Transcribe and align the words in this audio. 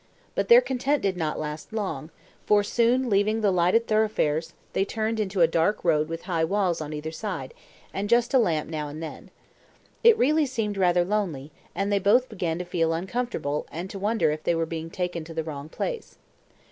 But 0.33 0.47
their 0.47 0.61
content 0.61 1.03
did 1.03 1.15
not 1.15 1.37
last 1.37 1.71
long, 1.71 2.09
for 2.47 2.63
soon 2.63 3.07
leaving 3.07 3.41
the 3.41 3.51
lighted 3.51 3.85
thoroughfares, 3.85 4.53
they 4.73 4.83
turned 4.83 5.19
into 5.19 5.41
a 5.41 5.47
dark 5.47 5.83
road 5.85 6.09
with 6.09 6.23
high 6.23 6.43
walls 6.43 6.81
on 6.81 6.91
either 6.91 7.11
side, 7.11 7.53
and 7.93 8.09
just 8.09 8.33
a 8.33 8.39
lamp 8.39 8.67
now 8.67 8.87
and 8.87 9.03
then. 9.03 9.29
It 10.03 10.17
really 10.17 10.47
seemed 10.47 10.75
rather 10.77 11.05
lonely, 11.05 11.51
and 11.75 11.91
they 11.91 11.99
both 11.99 12.29
began 12.29 12.57
to 12.57 12.65
feel 12.65 12.93
uncomfortable 12.93 13.67
and 13.71 13.91
to 13.91 13.99
wonder 13.99 14.31
if 14.31 14.41
they 14.43 14.55
were 14.55 14.65
being 14.65 14.89
taken 14.89 15.23
to 15.25 15.35
the 15.35 15.43
wrong 15.43 15.69
place. 15.69 16.17